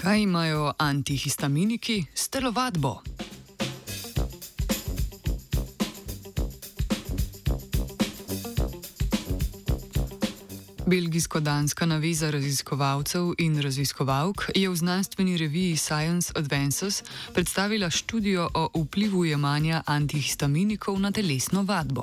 [0.00, 3.02] Kaj imajo antihistaminiki s telovadbo?
[10.90, 17.02] Belgijsko-danska naveza raziskovalcev in raziskovalk je v znanstveni reviji Science Advances
[17.34, 22.02] predstavila študijo o vplivu jemanja antihistaminikov na telesno vadbo.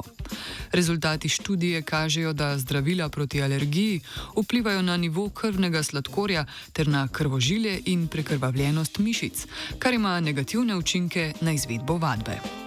[0.72, 4.02] Rezultati študije kažejo, da zdravila proti alergiji
[4.38, 9.46] vplivajo na nivo krvnega sladkorja ter na krvožilje in prekrvavljenost mišic,
[9.80, 12.67] kar ima negativne učinke na izvedbo vadbe.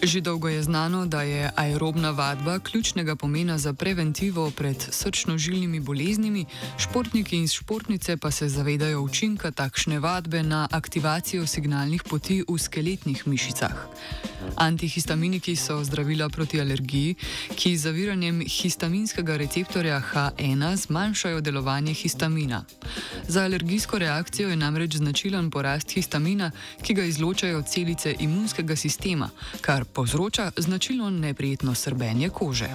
[0.00, 6.46] Že dolgo je znano, da je aerobna vadba ključnega pomena za preventivo pred srčno-žilnimi boleznimi,
[6.78, 13.26] športniki in športnice pa se zavedajo učinka takšne vadbe na aktivacijo signalnih poti v skeletnih
[13.26, 13.76] mišicah.
[14.56, 17.14] Antihistaminiki so zdravila proti alergiji,
[17.56, 22.64] ki z zaviranjem histaminskega receptorja H1 zmanjšajo delovanje histamina.
[23.28, 26.50] Za alergijsko reakcijo je namreč značilen porast histamina,
[26.82, 32.68] ki ga izločajo celice imunskega sistema, kar povzroča značilno neprijetno srbenje kože.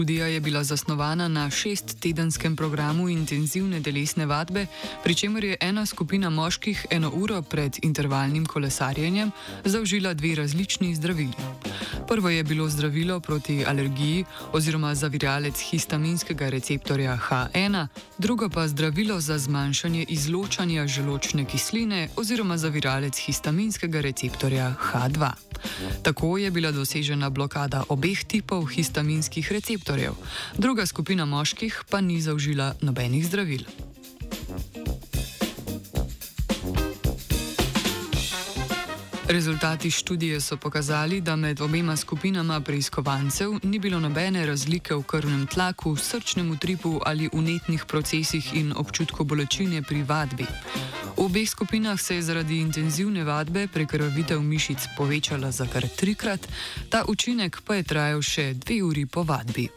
[0.00, 4.66] Študija je bila zasnovana na šest-tedenskem programu intenzivne telesne vadbe,
[5.04, 9.30] pri čemer je ena skupina moških eno uro pred intervalnim kolesarjenjem
[9.64, 11.36] zaužila dve različni zdravili.
[12.08, 17.86] Prvo je bilo zdravilo proti alergiji oziroma zaviralec histaminskega receptorja H1,
[18.18, 25.49] drugo pa zdravilo za zmanjšanje izločanja želočne kisline oziroma zaviralec histaminskega receptorja H2.
[26.02, 30.12] Tako je bila dosežena blokada obeh tipov histaminskih receptorjev,
[30.58, 33.89] druga skupina moških pa ni zaužila nobenih zdravil.
[39.30, 45.46] Rezultati študije so pokazali, da med obema skupinama preiskovancev ni bilo nobene razlike v krvnem
[45.46, 50.46] tlaku, srčnem utripu ali unetnih procesih in občutku bolečine pri vadbi.
[51.16, 56.48] V obeh skupinah se je zaradi intenzivne vadbe prekrvavitev mišic povečala za kar trikrat,
[56.88, 59.68] ta učinek pa je trajal še dve uri po vadbi.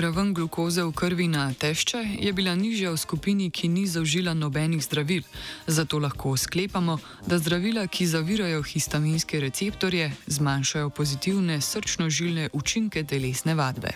[0.00, 4.82] Raven glukoze v krvi na tešče je bila nižja v skupini, ki ni zaužila nobenih
[4.82, 5.22] zdravil,
[5.66, 13.94] zato lahko sklepamo, da zdravila, ki zavirajo histaminske receptorje, zmanjšajo pozitivne srčno-žilne učinke telesne vadbe.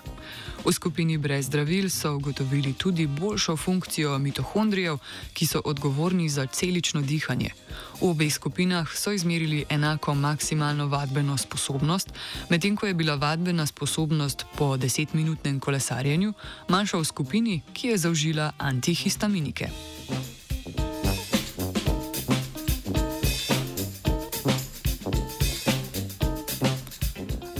[0.64, 4.98] V skupini brez zdravil so ugotovili tudi boljšo funkcijo mitohondrijev,
[5.32, 7.50] ki so odgovorni za celično dihanje.
[8.00, 12.08] V obeh skupinah so izmerili enako maksimalno vadbeno sposobnost,
[12.50, 16.32] medtem ko je bila vadbena sposobnost po 10-minutnem kolesarjenju
[16.68, 19.68] manjša v skupini, ki je zaužila antihistaminike.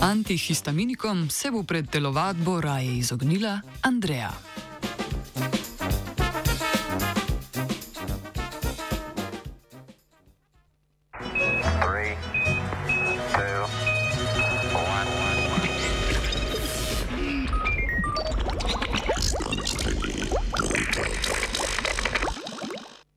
[0.01, 4.31] Antihistaminikom se bo pred telovadbo raje izognila Andreja.